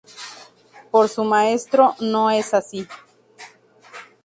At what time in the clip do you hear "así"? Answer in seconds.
2.55-2.87